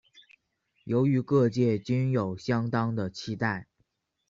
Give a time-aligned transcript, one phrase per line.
[0.85, 3.67] 由於各界均有相當的期待